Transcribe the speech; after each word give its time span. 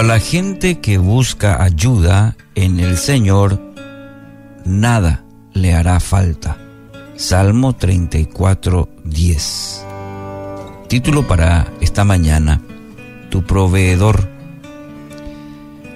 a 0.00 0.02
la 0.02 0.18
gente 0.18 0.80
que 0.80 0.96
busca 0.96 1.62
ayuda 1.62 2.34
en 2.54 2.80
el 2.80 2.96
Señor, 2.96 3.60
nada 4.64 5.26
le 5.52 5.74
hará 5.74 6.00
falta. 6.00 6.56
Salmo 7.16 7.76
34, 7.76 8.88
10. 9.04 9.86
Título 10.88 11.28
para 11.28 11.70
esta 11.82 12.04
mañana, 12.06 12.62
Tu 13.28 13.44
proveedor. 13.44 14.26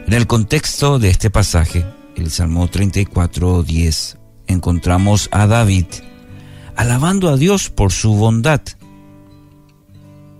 En 0.06 0.12
el 0.12 0.26
contexto 0.26 0.98
de 0.98 1.08
este 1.08 1.30
pasaje, 1.30 1.86
el 2.14 2.30
Salmo 2.30 2.68
34, 2.68 3.62
10, 3.62 4.18
encontramos 4.48 5.30
a 5.32 5.46
David 5.46 5.86
alabando 6.76 7.30
a 7.30 7.38
Dios 7.38 7.70
por 7.70 7.90
su 7.90 8.12
bondad, 8.12 8.60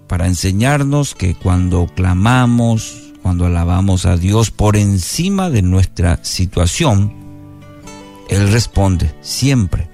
para 0.06 0.26
enseñarnos 0.26 1.14
que 1.14 1.34
cuando 1.34 1.86
clamamos, 1.86 3.03
cuando 3.24 3.46
alabamos 3.46 4.04
a 4.04 4.18
Dios 4.18 4.50
por 4.50 4.76
encima 4.76 5.48
de 5.48 5.62
nuestra 5.62 6.22
situación, 6.22 7.10
Él 8.28 8.52
responde 8.52 9.14
siempre, 9.22 9.88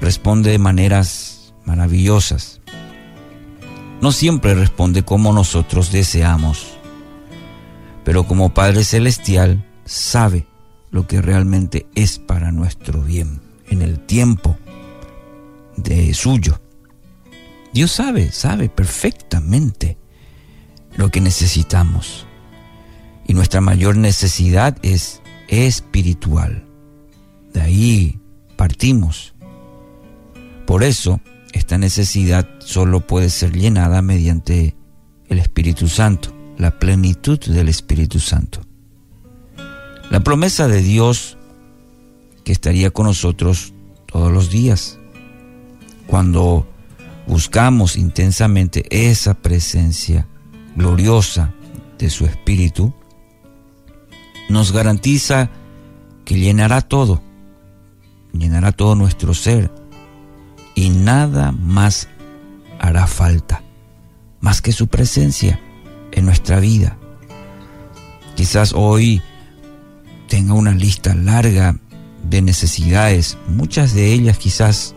responde 0.00 0.50
de 0.50 0.58
maneras 0.58 1.54
maravillosas. 1.64 2.60
No 4.00 4.10
siempre 4.10 4.56
responde 4.56 5.04
como 5.04 5.32
nosotros 5.32 5.92
deseamos, 5.92 6.76
pero 8.04 8.24
como 8.26 8.52
Padre 8.52 8.82
Celestial 8.82 9.64
sabe 9.84 10.48
lo 10.90 11.06
que 11.06 11.22
realmente 11.22 11.86
es 11.94 12.18
para 12.18 12.50
nuestro 12.50 13.00
bien 13.00 13.40
en 13.68 13.80
el 13.80 14.00
tiempo 14.00 14.58
de 15.76 16.12
suyo. 16.14 16.60
Dios 17.72 17.92
sabe, 17.92 18.32
sabe 18.32 18.68
perfectamente 18.68 19.98
lo 20.96 21.12
que 21.12 21.20
necesitamos. 21.20 22.26
Y 23.30 23.34
nuestra 23.34 23.60
mayor 23.60 23.96
necesidad 23.96 24.76
es 24.82 25.22
espiritual. 25.46 26.64
De 27.54 27.60
ahí 27.60 28.18
partimos. 28.56 29.34
Por 30.66 30.82
eso, 30.82 31.20
esta 31.52 31.78
necesidad 31.78 32.48
solo 32.58 33.06
puede 33.06 33.30
ser 33.30 33.52
llenada 33.56 34.02
mediante 34.02 34.74
el 35.28 35.38
Espíritu 35.38 35.86
Santo, 35.86 36.34
la 36.58 36.80
plenitud 36.80 37.38
del 37.38 37.68
Espíritu 37.68 38.18
Santo. 38.18 38.62
La 40.10 40.24
promesa 40.24 40.66
de 40.66 40.82
Dios 40.82 41.38
que 42.42 42.50
estaría 42.50 42.90
con 42.90 43.06
nosotros 43.06 43.72
todos 44.06 44.32
los 44.32 44.50
días. 44.50 44.98
Cuando 46.08 46.68
buscamos 47.28 47.94
intensamente 47.94 48.86
esa 48.90 49.34
presencia 49.34 50.26
gloriosa 50.74 51.54
de 51.96 52.10
su 52.10 52.26
Espíritu, 52.26 52.92
nos 54.50 54.72
garantiza 54.72 55.48
que 56.24 56.38
llenará 56.38 56.80
todo, 56.80 57.22
llenará 58.32 58.72
todo 58.72 58.94
nuestro 58.94 59.32
ser 59.32 59.72
y 60.74 60.90
nada 60.90 61.52
más 61.52 62.08
hará 62.78 63.06
falta, 63.06 63.62
más 64.40 64.60
que 64.60 64.72
su 64.72 64.88
presencia 64.88 65.60
en 66.12 66.24
nuestra 66.24 66.58
vida. 66.60 66.98
Quizás 68.34 68.72
hoy 68.74 69.22
tenga 70.28 70.54
una 70.54 70.72
lista 70.72 71.14
larga 71.14 71.76
de 72.28 72.42
necesidades, 72.42 73.38
muchas 73.48 73.94
de 73.94 74.12
ellas 74.12 74.38
quizás 74.38 74.94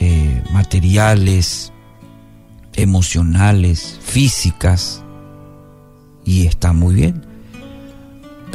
eh, 0.00 0.42
materiales, 0.52 1.72
emocionales, 2.74 3.98
físicas, 4.02 5.02
y 6.24 6.46
está 6.46 6.72
muy 6.72 6.94
bien. 6.94 7.35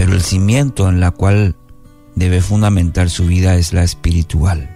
Pero 0.01 0.13
el 0.13 0.23
cimiento 0.23 0.89
en 0.89 0.99
la 0.99 1.11
cual 1.11 1.55
debe 2.15 2.41
fundamentar 2.41 3.11
su 3.11 3.27
vida 3.27 3.57
es 3.57 3.71
la 3.71 3.83
espiritual. 3.83 4.67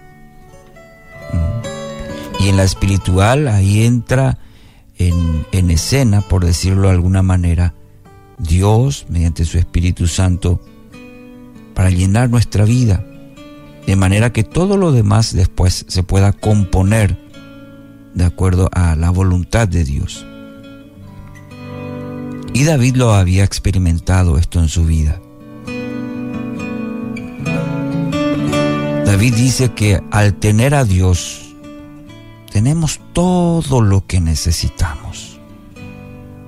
Mm. 1.32 2.44
Y 2.44 2.48
en 2.50 2.56
la 2.56 2.62
espiritual 2.62 3.48
ahí 3.48 3.82
entra 3.82 4.38
en, 4.96 5.44
en 5.50 5.72
escena, 5.72 6.20
por 6.20 6.44
decirlo 6.44 6.82
de 6.82 6.94
alguna 6.94 7.24
manera, 7.24 7.74
Dios, 8.38 9.06
mediante 9.08 9.44
su 9.44 9.58
Espíritu 9.58 10.06
Santo, 10.06 10.60
para 11.74 11.90
llenar 11.90 12.30
nuestra 12.30 12.64
vida, 12.64 13.04
de 13.84 13.96
manera 13.96 14.32
que 14.32 14.44
todo 14.44 14.76
lo 14.76 14.92
demás 14.92 15.34
después 15.34 15.86
se 15.88 16.04
pueda 16.04 16.34
componer 16.34 17.18
de 18.14 18.24
acuerdo 18.24 18.70
a 18.70 18.94
la 18.94 19.10
voluntad 19.10 19.66
de 19.66 19.82
Dios. 19.82 20.24
Y 22.56 22.64
David 22.64 22.96
lo 22.96 23.12
había 23.12 23.44
experimentado 23.44 24.38
esto 24.38 24.60
en 24.60 24.70
su 24.70 24.86
vida. 24.86 25.20
David 29.04 29.34
dice 29.34 29.72
que 29.74 30.00
al 30.10 30.32
tener 30.36 30.74
a 30.74 30.86
Dios, 30.86 31.54
tenemos 32.50 32.98
todo 33.12 33.82
lo 33.82 34.06
que 34.06 34.22
necesitamos. 34.22 35.38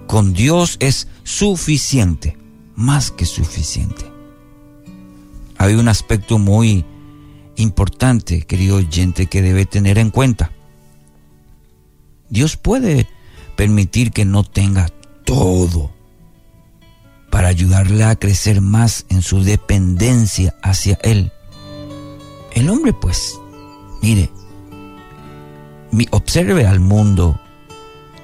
Con 0.06 0.32
Dios 0.32 0.78
es 0.80 1.08
suficiente, 1.24 2.38
más 2.74 3.10
que 3.10 3.26
suficiente. 3.26 4.10
Hay 5.58 5.74
un 5.74 5.88
aspecto 5.88 6.38
muy 6.38 6.86
importante, 7.56 8.46
querido 8.46 8.76
oyente, 8.76 9.26
que 9.26 9.42
debe 9.42 9.66
tener 9.66 9.98
en 9.98 10.08
cuenta. 10.08 10.52
Dios 12.30 12.56
puede 12.56 13.06
permitir 13.56 14.10
que 14.10 14.24
no 14.24 14.42
tenga 14.42 14.88
todo 15.26 15.97
para 17.38 17.50
ayudarle 17.50 18.02
a 18.02 18.16
crecer 18.16 18.60
más 18.60 19.06
en 19.10 19.22
su 19.22 19.44
dependencia 19.44 20.56
hacia 20.60 20.98
Él. 21.04 21.30
El 22.52 22.68
hombre, 22.68 22.92
pues, 22.92 23.38
mire, 24.02 24.28
observe 26.10 26.66
al 26.66 26.80
mundo 26.80 27.40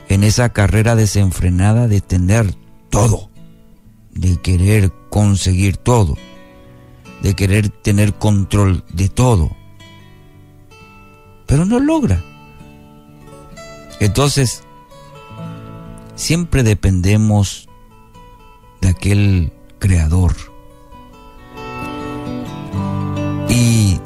en 0.08 0.25
esa 0.25 0.48
carrera 0.48 0.97
desenfrenada 0.97 1.86
de 1.86 2.00
tener 2.00 2.56
todo, 2.91 3.30
de 4.10 4.36
querer 4.38 4.91
conseguir 5.10 5.76
todo, 5.76 6.16
de 7.22 7.34
querer 7.36 7.69
tener 7.69 8.14
control 8.14 8.82
de 8.92 9.08
todo, 9.08 9.56
pero 11.46 11.64
no 11.64 11.78
logra. 11.78 12.20
Entonces, 14.00 14.64
siempre 16.16 16.64
dependemos 16.64 17.69
de 17.69 17.73
aquel 18.94 19.53
creador. 19.78 20.34
Y 23.49 23.99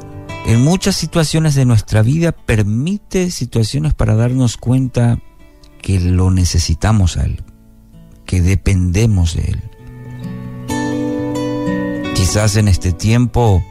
en 0.45 0.61
muchas 0.61 0.95
situaciones 0.95 1.55
de 1.55 1.65
nuestra 1.65 2.01
vida 2.01 2.31
permite 2.31 3.31
situaciones 3.31 3.93
para 3.93 4.15
darnos 4.15 4.57
cuenta 4.57 5.19
que 5.81 5.99
lo 5.99 6.31
necesitamos 6.31 7.17
a 7.17 7.25
Él, 7.25 7.43
que 8.25 8.41
dependemos 8.41 9.35
de 9.35 9.43
Él. 9.43 9.63
Quizás 12.15 12.57
en 12.57 12.67
este 12.67 12.91
tiempo, 12.91 13.63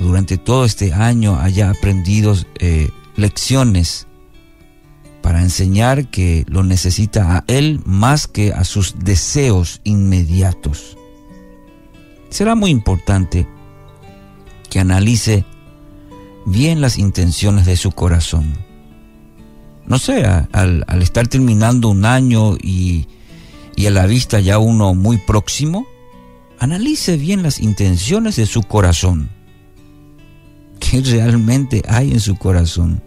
durante 0.00 0.38
todo 0.38 0.64
este 0.64 0.92
año, 0.92 1.38
haya 1.38 1.70
aprendido 1.70 2.34
eh, 2.58 2.90
lecciones 3.14 4.06
para 5.26 5.42
enseñar 5.42 6.06
que 6.06 6.44
lo 6.46 6.62
necesita 6.62 7.38
a 7.38 7.44
Él 7.48 7.80
más 7.84 8.28
que 8.28 8.52
a 8.52 8.62
sus 8.62 8.94
deseos 9.00 9.80
inmediatos. 9.82 10.96
Será 12.30 12.54
muy 12.54 12.70
importante 12.70 13.44
que 14.70 14.78
analice 14.78 15.44
bien 16.46 16.80
las 16.80 16.96
intenciones 16.96 17.66
de 17.66 17.76
su 17.76 17.90
corazón. 17.90 18.54
No 19.84 19.98
sé, 19.98 20.24
al, 20.24 20.84
estar 21.02 21.26
terminando 21.26 21.88
un 21.88 22.04
año 22.04 22.54
y, 22.62 23.08
y 23.74 23.86
a 23.86 23.90
la 23.90 24.06
vista 24.06 24.38
ya 24.38 24.60
uno 24.60 24.94
muy 24.94 25.18
próximo, 25.18 25.88
analice 26.60 27.16
bien 27.16 27.42
las 27.42 27.58
intenciones 27.58 28.36
de 28.36 28.46
su 28.46 28.62
corazón. 28.62 29.28
¿Qué 30.78 31.00
realmente 31.00 31.82
hay 31.88 32.12
en 32.12 32.20
su 32.20 32.36
corazón? 32.36 33.02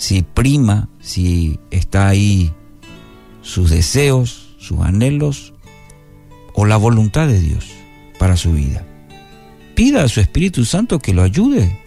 Si 0.00 0.22
prima, 0.22 0.88
si 0.98 1.60
está 1.70 2.08
ahí 2.08 2.54
sus 3.42 3.68
deseos, 3.68 4.56
sus 4.58 4.80
anhelos 4.80 5.52
o 6.54 6.64
la 6.64 6.78
voluntad 6.78 7.28
de 7.28 7.38
Dios 7.38 7.66
para 8.18 8.38
su 8.38 8.52
vida 8.52 8.86
pida 9.74 10.04
a 10.04 10.08
su 10.08 10.20
Espíritu 10.20 10.66
Santo 10.66 10.98
que 10.98 11.14
lo 11.14 11.22
ayude. 11.22 11.78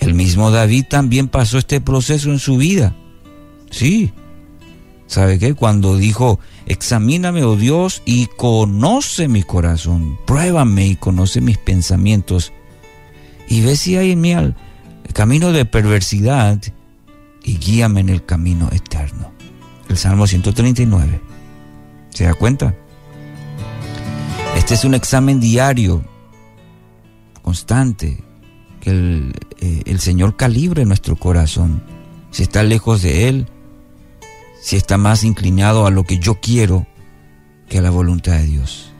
El 0.00 0.12
mismo 0.12 0.50
David 0.50 0.84
también 0.90 1.28
pasó 1.28 1.56
este 1.56 1.80
proceso 1.80 2.30
en 2.30 2.38
su 2.38 2.58
vida. 2.58 2.94
Sí. 3.70 4.12
¿Sabe 5.06 5.38
qué? 5.38 5.54
Cuando 5.54 5.96
dijo, 5.96 6.40
examíname, 6.66 7.42
oh 7.42 7.56
Dios, 7.56 8.02
y 8.04 8.26
conoce 8.36 9.28
mi 9.28 9.42
corazón, 9.42 10.18
pruébame 10.26 10.88
y 10.88 10.96
conoce 10.96 11.40
mis 11.40 11.56
pensamientos, 11.56 12.52
y 13.48 13.62
ve 13.62 13.76
si 13.76 13.96
hay 13.96 14.12
en 14.12 14.20
mí 14.20 14.32
el 14.32 14.54
camino 15.14 15.52
de 15.52 15.64
perversidad, 15.64 16.60
y 17.44 17.58
guíame 17.58 18.00
en 18.00 18.08
el 18.08 18.24
camino 18.24 18.68
eterno. 18.72 19.32
El 19.88 19.98
Salmo 19.98 20.26
139. 20.26 21.20
¿Se 22.10 22.24
da 22.24 22.34
cuenta? 22.34 22.74
Este 24.56 24.74
es 24.74 24.84
un 24.84 24.94
examen 24.94 25.40
diario, 25.40 26.02
constante, 27.42 28.24
que 28.80 28.90
el, 28.90 29.34
eh, 29.60 29.82
el 29.86 30.00
Señor 30.00 30.36
calibre 30.36 30.84
nuestro 30.84 31.16
corazón. 31.16 31.82
Si 32.30 32.42
está 32.42 32.62
lejos 32.62 33.02
de 33.02 33.28
Él, 33.28 33.46
si 34.60 34.76
está 34.76 34.96
más 34.96 35.24
inclinado 35.24 35.86
a 35.86 35.90
lo 35.90 36.04
que 36.04 36.18
yo 36.18 36.40
quiero 36.40 36.86
que 37.68 37.78
a 37.78 37.82
la 37.82 37.90
voluntad 37.90 38.32
de 38.32 38.46
Dios. 38.46 38.90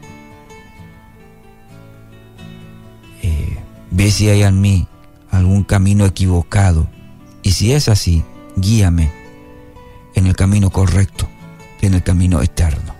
Eh, 3.22 3.56
ve 3.90 4.10
si 4.10 4.28
hay 4.28 4.42
en 4.42 4.60
mí 4.60 4.86
algún 5.30 5.64
camino 5.64 6.04
equivocado 6.04 6.86
y 7.42 7.52
si 7.52 7.72
es 7.72 7.88
así, 7.88 8.24
guíame 8.56 9.10
en 10.14 10.26
el 10.26 10.36
camino 10.36 10.70
correcto, 10.70 11.28
en 11.80 11.94
el 11.94 12.02
camino 12.02 12.40
eterno. 12.42 12.94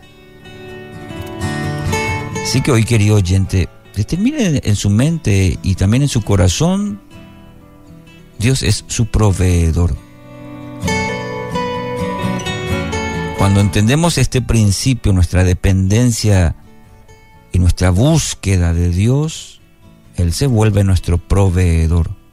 Así 2.43 2.61
que 2.61 2.73
hoy, 2.73 2.85
querido 2.85 3.17
oyente, 3.17 3.69
determine 3.97 4.61
en 4.65 4.77
su 4.77 4.91
mente 4.91 5.59
y 5.63 5.75
también 5.75 6.03
en 6.03 6.09
su 6.09 6.23
corazón, 6.23 7.01
Dios 8.39 8.63
es 8.63 8.85
su 8.87 9.07
proveedor. 9.07 9.97
Cuando 13.39 13.61
entendemos 13.61 14.19
este 14.19 14.43
principio, 14.43 15.13
nuestra 15.13 15.45
dependencia 15.45 16.57
y 17.53 17.59
nuestra 17.59 17.91
búsqueda 17.91 18.73
de 18.75 18.91
Dios, 18.91 19.61
Él 20.17 20.33
se 20.33 20.47
vuelve 20.47 20.85
nuestro 20.85 21.19
proveedor. 21.19 22.24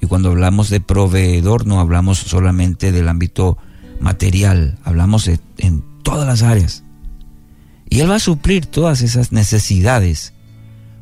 Y 0.00 0.06
cuando 0.06 0.30
hablamos 0.30 0.70
de 0.70 0.80
proveedor 0.80 1.66
no 1.66 1.80
hablamos 1.80 2.18
solamente 2.18 2.92
del 2.92 3.08
ámbito 3.08 3.58
material, 4.00 4.78
hablamos 4.84 5.28
en 5.28 5.84
todas 6.02 6.26
las 6.26 6.42
áreas. 6.42 6.84
Y 7.88 8.00
Él 8.00 8.10
va 8.10 8.16
a 8.16 8.20
suplir 8.20 8.66
todas 8.66 9.02
esas 9.02 9.32
necesidades 9.32 10.32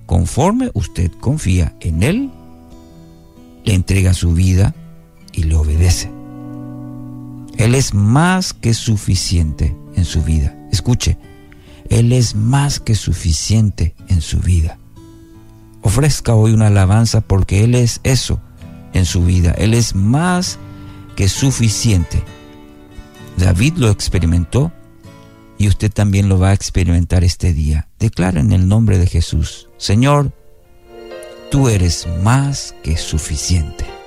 conforme 0.07 0.71
usted 0.75 1.13
confía 1.21 1.75
en 1.81 2.03
Él, 2.03 2.31
le 3.65 3.75
entrega 3.75 4.15
su 4.15 4.33
vida 4.33 4.75
y 5.33 5.45
le 5.45 5.55
obedece. 5.55 6.11
Él 7.59 7.75
es 7.75 7.93
más 7.93 8.55
que 8.55 8.73
suficiente 8.73 9.77
en 9.95 10.05
su 10.05 10.23
vida. 10.23 10.57
Escuche, 10.73 11.19
Él 11.91 12.13
es 12.13 12.35
más 12.35 12.81
que 12.81 12.95
suficiente 12.95 13.95
en 14.09 14.23
su 14.23 14.39
vida. 14.39 14.79
Ofrezca 15.83 16.35
hoy 16.35 16.53
una 16.53 16.69
alabanza 16.69 17.21
porque 17.21 17.65
Él 17.65 17.75
es 17.75 18.01
eso 18.03 18.41
en 18.93 19.05
su 19.05 19.25
vida. 19.25 19.53
Él 19.59 19.75
es 19.75 19.95
más 19.95 20.59
que 21.17 21.29
suficiente. 21.29 22.23
David 23.37 23.75
lo 23.77 23.91
experimentó 23.91 24.73
y 25.59 25.69
usted 25.69 25.93
también 25.93 26.29
lo 26.29 26.39
va 26.39 26.51
a 26.51 26.55
experimentar 26.55 27.25
este 27.25 27.53
día. 27.53 27.89
Declara 27.99 28.41
en 28.41 28.53
el 28.53 28.69
nombre 28.69 28.99
de 28.99 29.07
Jesús, 29.07 29.69
Señor, 29.77 30.33
tú 31.51 31.69
eres 31.69 32.07
más 32.23 32.75
que 32.83 32.97
suficiente. 32.97 33.98